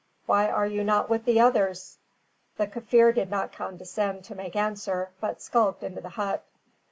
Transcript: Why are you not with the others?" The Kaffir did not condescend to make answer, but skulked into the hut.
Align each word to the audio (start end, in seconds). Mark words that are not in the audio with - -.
Why 0.25 0.49
are 0.49 0.65
you 0.65 0.83
not 0.83 1.11
with 1.11 1.25
the 1.25 1.39
others?" 1.41 1.99
The 2.57 2.65
Kaffir 2.65 3.13
did 3.13 3.29
not 3.29 3.51
condescend 3.53 4.23
to 4.23 4.33
make 4.33 4.55
answer, 4.55 5.11
but 5.21 5.43
skulked 5.43 5.83
into 5.83 6.01
the 6.01 6.09
hut. 6.09 6.43